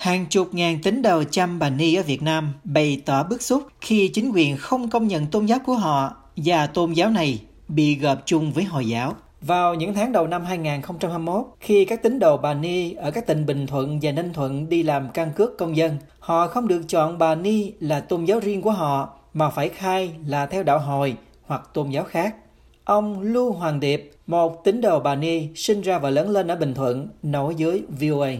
[0.00, 3.62] Hàng chục ngàn tín đồ chăm bà Ni ở Việt Nam bày tỏ bức xúc
[3.80, 7.94] khi chính quyền không công nhận tôn giáo của họ và tôn giáo này bị
[7.94, 9.14] gộp chung với Hồi giáo.
[9.40, 13.46] Vào những tháng đầu năm 2021, khi các tín đồ Bà Ni ở các tỉnh
[13.46, 17.18] Bình Thuận và Ninh Thuận đi làm căn cước công dân, họ không được chọn
[17.18, 21.14] Bà Ni là tôn giáo riêng của họ, mà phải khai là theo đạo hồi
[21.42, 22.36] hoặc tôn giáo khác.
[22.84, 26.56] Ông Lưu Hoàng Điệp, một tín đồ Bà Ni sinh ra và lớn lên ở
[26.56, 28.30] Bình Thuận, nói với VOA.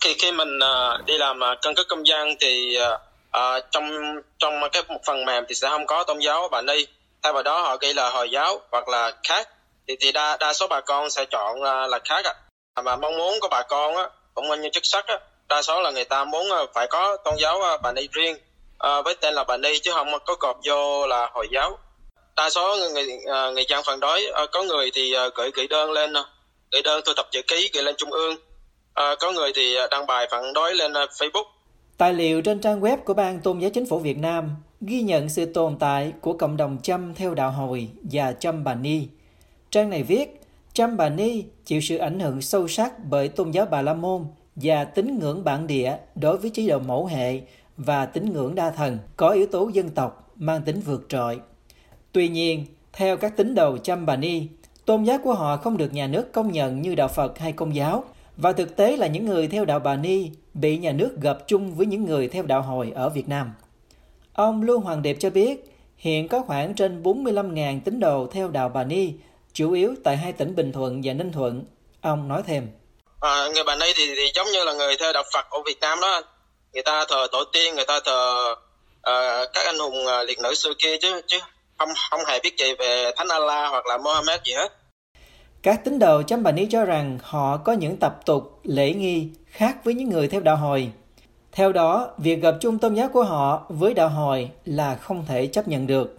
[0.00, 3.90] Khi khi mình uh, đi làm uh, căn cước công dân thì uh, trong
[4.38, 6.86] trong cái một phần mềm thì sẽ không có tôn giáo Bà Ni.
[7.22, 9.48] Thay vào đó họ ghi là Hồi giáo hoặc là khác
[9.88, 12.34] thì thì đa đa số bà con sẽ chọn uh, là khác ạ
[12.74, 12.82] à.
[12.82, 15.90] mà mong muốn của bà con á cũng như chức sắc á đa số là
[15.90, 19.34] người ta muốn uh, phải có tôn giáo uh, bà ni riêng uh, với tên
[19.34, 21.78] là bà ni chứ không có cọp vô là hồi giáo
[22.36, 25.66] đa số người uh, người dân phản đối uh, có người thì uh, gửi gửi
[25.66, 26.26] đơn lên uh,
[26.72, 28.36] gửi đơn thu thập chữ ký gửi lên trung ương
[28.98, 31.44] À, có người thì ờ, đăng bài phản đối lên ờ, facebook.
[31.96, 35.28] Tài liệu trên trang web của Ban Tôn giáo Chính phủ Việt Nam ghi nhận
[35.28, 39.02] sự tồn tại của cộng đồng chăm theo đạo hồi và chăm bà Ni.
[39.70, 40.40] Trang này viết,
[40.72, 44.24] Chăm Bà Ni chịu sự ảnh hưởng sâu sắc bởi tôn giáo Bà La Môn
[44.56, 47.40] và tín ngưỡng bản địa đối với chế độ mẫu hệ
[47.76, 51.40] và tín ngưỡng đa thần có yếu tố dân tộc mang tính vượt trội.
[52.12, 54.42] Tuy nhiên, theo các tín đồ Chăm Bà Ni,
[54.84, 57.74] tôn giáo của họ không được nhà nước công nhận như đạo Phật hay công
[57.74, 58.04] giáo,
[58.38, 61.74] và thực tế là những người theo đạo Bà Ni bị nhà nước gặp chung
[61.74, 63.52] với những người theo đạo Hồi ở Việt Nam.
[64.32, 65.64] Ông Lưu Hoàng Điệp cho biết,
[65.96, 69.12] hiện có khoảng trên 45.000 tín đồ theo đạo Bà Ni
[69.52, 71.64] chủ yếu tại hai tỉnh Bình Thuận và Ninh Thuận.
[72.00, 72.68] Ông nói thêm.
[73.20, 75.80] À, người Bà Ni thì, thì giống như là người theo đạo Phật ở Việt
[75.80, 76.22] Nam đó.
[76.72, 78.54] Người ta thờ tổ tiên, người ta thờ
[78.98, 81.38] uh, các anh hùng uh, liệt nữ xưa kia chứ chứ
[81.78, 84.68] không không hề biết gì về Thánh Allah hoặc là Mohammed gì hết.
[85.62, 89.28] Các tín đồ chấm bà Ní cho rằng họ có những tập tục, lễ nghi
[89.46, 90.90] khác với những người theo đạo hồi.
[91.52, 95.46] Theo đó, việc gặp chung tôn giáo của họ với đạo hồi là không thể
[95.46, 96.18] chấp nhận được.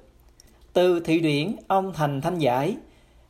[0.73, 2.75] Từ thị điển, ông Thành Thanh Giải,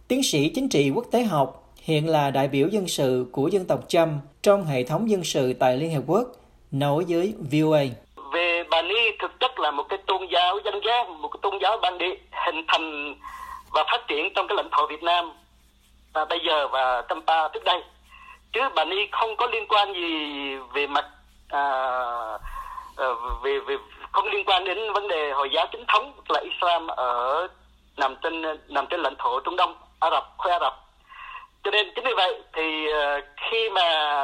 [0.07, 3.65] tiến sĩ chính trị quốc tế học, hiện là đại biểu dân sự của dân
[3.65, 6.27] tộc Chăm trong hệ thống dân sự tại Liên Hợp Quốc,
[6.71, 7.83] nói với VOA.
[8.33, 11.53] Về Bà Ni thực chất là một cái tôn giáo dân gian, một cái tôn
[11.61, 12.15] giáo ban địa
[12.45, 13.15] hình thành
[13.71, 15.31] và phát triển trong cái lãnh thổ Việt Nam
[16.13, 17.83] và bây giờ và Tampa pa trước đây.
[18.53, 21.05] Chứ Bà Ni không có liên quan gì về mặt
[21.49, 21.61] à,
[22.97, 23.07] à
[23.43, 23.77] về về
[24.11, 27.47] không liên quan đến vấn đề hồi giáo chính thống là Islam ở
[27.97, 30.73] nằm trên nằm trên lãnh thổ Trung Đông Ả Rập khối Ả Rập
[31.63, 34.21] cho nên chính vì vậy thì uh, khi mà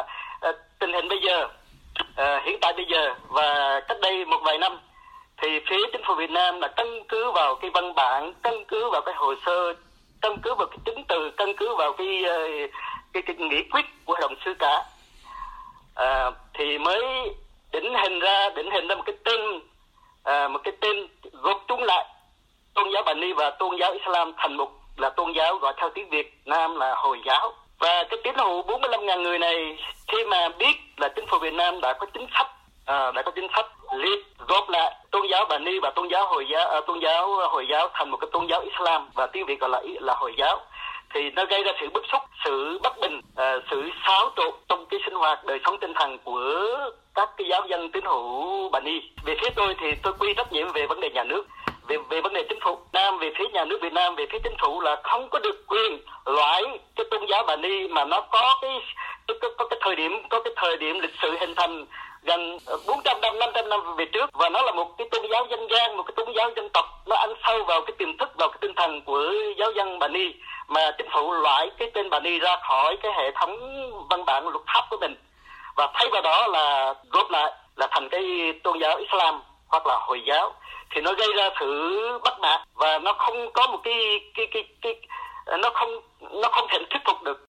[0.49, 4.57] uh, tình hình bây giờ uh, hiện tại bây giờ và cách đây một vài
[4.57, 4.79] năm
[5.37, 8.89] thì phía chính phủ Việt Nam là căn cứ vào cái văn bản căn cứ
[8.91, 9.73] vào cái hồ sơ
[10.25, 12.47] căn cứ vào cái chứng từ căn cứ vào cái ờ,
[13.13, 14.83] cái, cái nghị quyết của hội đồng sư cả.
[15.95, 17.03] À, thì mới
[17.71, 19.39] định hình ra định hình ra một cái tên
[20.23, 22.05] à, một cái tên gộp chúng lại.
[22.73, 25.89] Tôn giáo Bà Ni và tôn giáo Islam thành một là tôn giáo gọi theo
[25.89, 27.53] tiếng Việt Nam là Hồi giáo.
[27.79, 31.81] Và cái tín hữu 45.000 người này khi mà biết là chính phủ Việt Nam
[31.81, 32.47] đã có chính sách
[32.85, 33.65] à, đã có chính sách
[33.97, 37.27] liệt góp lại tôn giáo Bà Ni và tôn giáo Hồi giáo ờ, tôn giáo
[37.49, 40.33] Hồi giáo thành một cái tôn giáo Islam và tiếng Việt gọi là là Hồi
[40.37, 40.59] giáo
[41.13, 44.85] thì nó gây ra sự bức xúc, sự bất bình, uh, sự xáo trộn trong
[44.85, 46.77] cái sinh hoạt đời sống tinh thần của
[47.15, 49.01] các cái giáo dân tín hữu Bà Ni.
[49.25, 51.45] Về phía tôi thì tôi quy trách nhiệm về vấn đề nhà nước
[51.87, 52.77] về về vấn đề chính phủ.
[52.93, 55.63] Nam về phía nhà nước Việt Nam về phía chính phủ là không có được
[55.67, 56.63] quyền loại
[56.95, 58.71] cái tôn giáo bà ni mà nó có cái
[59.27, 61.85] có, có, có cái thời điểm có cái thời điểm lịch sử hình thành
[62.23, 62.57] gần
[62.87, 64.29] 400 năm 500 năm về trước.
[64.33, 66.85] Và nó là một cái tôn giáo dân gian một cái tôn giáo dân tộc.
[67.05, 70.07] Nó ăn sâu vào cái tiềm thức vào cái tinh thần của giáo dân bà
[70.07, 70.33] ni
[70.67, 73.57] mà chính phủ loại cái tên bà ni ra khỏi cái hệ thống
[74.09, 75.15] văn bản luật pháp của mình.
[75.75, 79.95] Và thay vào đó là góp lại là thành cái tôn giáo Islam hoặc là
[79.99, 80.53] Hồi giáo
[80.95, 84.63] thì nó gây ra sự bất mãn và nó không có một cái cái cái
[84.81, 84.95] cái
[85.61, 85.89] nó không
[86.41, 87.45] nó không thể thuyết phục được.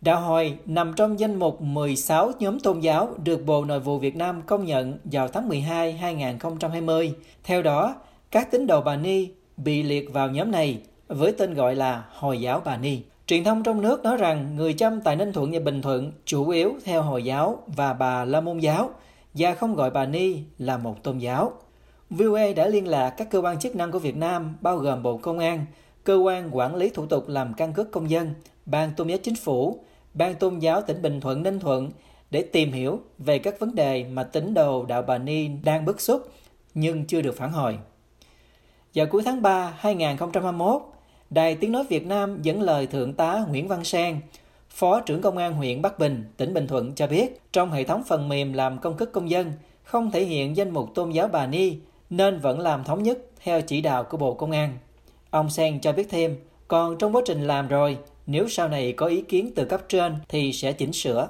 [0.00, 4.16] Đạo Hồi nằm trong danh mục 16 nhóm tôn giáo được Bộ Nội vụ Việt
[4.16, 7.14] Nam công nhận vào tháng 12 2020.
[7.44, 7.94] Theo đó,
[8.30, 10.78] các tín đồ Bà Ni bị liệt vào nhóm này
[11.08, 12.98] với tên gọi là Hồi giáo Bà Ni.
[13.26, 16.48] Truyền thông trong nước nói rằng người chăm tại Ninh Thuận và Bình Thuận chủ
[16.48, 18.90] yếu theo Hồi giáo và Bà La Môn giáo
[19.34, 21.52] và không gọi Bà Ni là một tôn giáo.
[22.10, 25.16] VOA đã liên lạc các cơ quan chức năng của Việt Nam bao gồm Bộ
[25.16, 25.66] Công an,
[26.04, 28.34] Cơ quan Quản lý Thủ tục làm căn cước công dân,
[28.66, 29.78] Ban Tôn giáo Chính phủ,
[30.14, 31.90] Ban Tôn giáo tỉnh Bình Thuận Ninh Thuận
[32.30, 36.00] để tìm hiểu về các vấn đề mà tín đồ đạo Bà Ni đang bức
[36.00, 36.30] xúc
[36.74, 37.78] nhưng chưa được phản hồi.
[38.94, 40.82] Vào cuối tháng 3 2021,
[41.30, 44.20] Đài Tiếng Nói Việt Nam dẫn lời Thượng tá Nguyễn Văn Sang,
[44.74, 48.02] Phó trưởng công an huyện Bắc Bình, tỉnh Bình Thuận cho biết, trong hệ thống
[48.08, 49.52] phần mềm làm công cước công dân
[49.82, 51.76] không thể hiện danh mục tôn giáo bà Ni
[52.10, 54.78] nên vẫn làm thống nhất theo chỉ đạo của Bộ Công an.
[55.30, 56.36] Ông Sen cho biết thêm,
[56.68, 60.16] còn trong quá trình làm rồi, nếu sau này có ý kiến từ cấp trên
[60.28, 61.28] thì sẽ chỉnh sửa.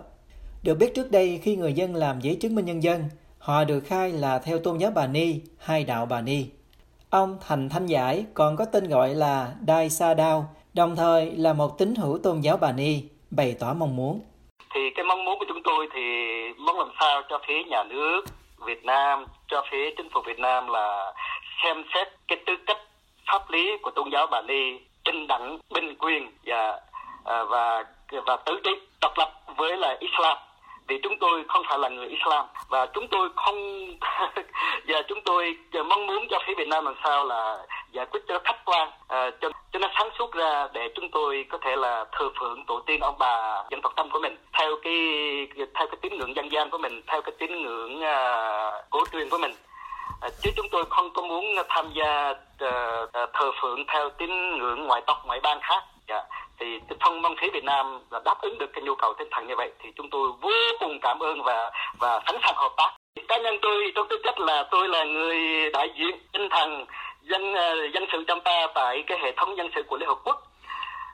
[0.63, 3.05] Được biết trước đây khi người dân làm giấy chứng minh nhân dân,
[3.39, 6.47] họ được khai là theo tôn giáo Bà Ni hay đạo Bà Ni.
[7.11, 11.53] Ông Thành Thanh Giải còn có tên gọi là Đai Sa Đao, đồng thời là
[11.53, 13.03] một tín hữu tôn giáo Bà Ni,
[13.37, 14.21] bày tỏ mong muốn.
[14.75, 16.01] Thì cái mong muốn của chúng tôi thì
[16.59, 18.23] mong làm sao cho phía nhà nước
[18.67, 21.13] Việt Nam, cho phía chính phủ Việt Nam là
[21.63, 22.79] xem xét cái tư cách
[23.27, 26.81] pháp lý của tôn giáo Bà Ni bình đẳng, bình quyền và
[27.25, 27.85] à, và
[28.27, 28.71] và tự trị
[29.01, 30.37] độc lập với là Islam
[30.89, 33.87] vì chúng tôi không phải là người Islam và chúng tôi không
[34.89, 35.57] và chúng tôi
[35.89, 38.91] mong muốn cho phía Việt Nam làm sao là giải quyết cho nó khách quan
[39.09, 42.65] à, cho cho nó sáng suốt ra để chúng tôi có thể là thờ phượng
[42.67, 44.37] tổ tiên ông bà dân tộc tâm của mình.
[44.59, 44.95] Theo cái
[45.57, 49.31] theo cái tín ngưỡng dân gian của mình theo cái tín ngưỡng uh, cổ truyền
[49.31, 49.53] của mình.
[50.21, 54.85] À, chứ chúng tôi không có muốn tham gia uh, thờ phượng theo tín ngưỡng
[54.85, 55.83] ngoại tộc ngoại bang khác.
[56.07, 56.39] Yeah dạ.
[56.61, 59.47] Thì thông mong phía Việt Nam là đáp ứng được cái nhu cầu tinh thần
[59.47, 60.51] như vậy thì chúng tôi vô
[60.81, 62.91] cùng cảm ơn và và sẵn sàng hợp tác.
[63.29, 66.87] Cá nhân tôi trong tư cách là tôi là người đại diện tinh thần
[67.23, 70.53] dân uh, dân sự Champa tại cái hệ thống dân sự của Liên Hợp Quốc.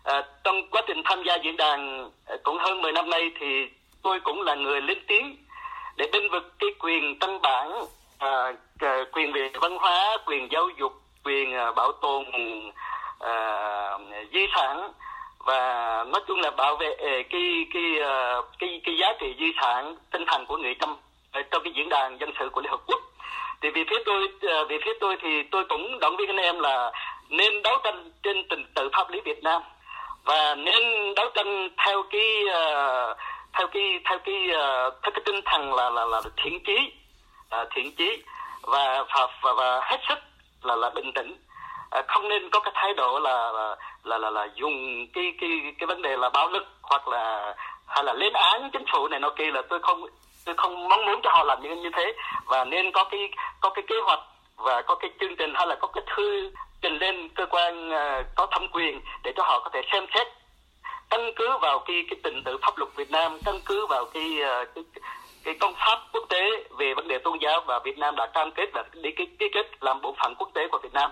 [0.09, 3.69] À, trong quá trình tham gia diễn đàn ờ, cũng hơn 10 năm nay thì
[4.03, 5.37] tôi cũng là người lên tiếng
[5.97, 7.85] để binh vực cái quyền căn bản
[8.19, 8.53] à,
[9.13, 10.93] quyền về văn hóa quyền giáo dục
[11.25, 12.25] quyền à, bảo tồn
[13.21, 13.99] à,
[14.33, 14.93] di sản
[15.39, 16.97] và nói chung là bảo vệ
[17.31, 17.83] cái cái
[18.59, 20.97] cái cái giá trị di sản tinh thần của người trong
[21.33, 23.01] trong cái diễn đàn dân sự của Liên Hợp Quốc.
[23.61, 26.59] Thì vì phía tôi ờ, vì phía tôi thì tôi cũng động viên anh em
[26.61, 26.93] là
[27.29, 29.63] nên đấu tranh trên trình tự pháp lý Việt Nam
[30.25, 33.15] và nên đấu tranh theo cái ờ,
[33.53, 36.93] theo cái theo cái ờ, theo cái tinh thần là là là thiện chí
[37.75, 38.23] thiện chí
[38.63, 40.19] và và, và và hết sức
[40.63, 41.37] là là bình tĩnh.
[42.09, 45.87] Không nên có cái thái độ là, là là là là dùng cái cái cái
[45.87, 47.55] vấn đề là bạo lực hoặc là
[47.87, 50.07] hay là lên án chính phủ này nó kia là tôi không
[50.49, 52.13] tôi không mong muốn cho họ làm như như thế
[52.47, 53.31] và nên có cái
[53.61, 54.21] có cái kế hoạch
[54.57, 56.51] và có cái chương trình hay là có cái thư
[56.83, 60.27] trình lên cơ quan uh, có thẩm quyền để cho họ có thể xem xét
[61.11, 64.39] căn cứ vào cái cái tình tự pháp luật Việt Nam căn cứ vào cái
[64.63, 64.85] uh, cái,
[65.45, 68.51] cái công pháp quốc tế về vấn đề tôn giáo và Việt Nam đã cam
[68.57, 71.11] kết là đi cái ký kết làm bộ phận quốc tế của Việt Nam.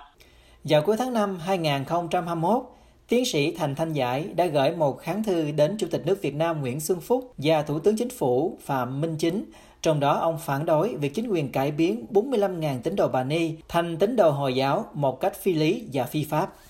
[0.65, 2.63] Vào cuối tháng 5 2021,
[3.09, 6.35] Tiến sĩ Thành Thanh Giải đã gửi một kháng thư đến Chủ tịch nước Việt
[6.35, 9.45] Nam Nguyễn Xuân Phúc và Thủ tướng Chính phủ Phạm Minh Chính,
[9.83, 13.53] trong đó ông phản đối việc chính quyền cải biến 45.000 tín đồ bà Ni
[13.69, 16.57] thành tín đồ Hồi giáo một cách phi lý và phi pháp.